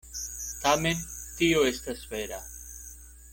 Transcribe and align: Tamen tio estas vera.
Tamen 0.61 1.03
tio 1.41 1.61
estas 1.73 2.01
vera. 2.15 2.41